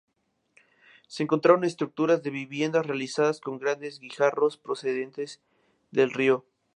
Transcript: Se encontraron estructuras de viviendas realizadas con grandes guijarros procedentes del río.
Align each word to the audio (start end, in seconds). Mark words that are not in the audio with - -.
Se 1.05 1.21
encontraron 1.21 1.63
estructuras 1.63 2.23
de 2.23 2.31
viviendas 2.31 2.87
realizadas 2.87 3.39
con 3.39 3.59
grandes 3.59 3.99
guijarros 3.99 4.57
procedentes 4.57 5.43
del 5.91 6.11
río. 6.11 6.43